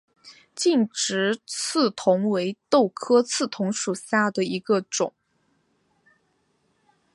[0.55, 5.13] 劲直刺桐为豆科刺桐属下的一个种。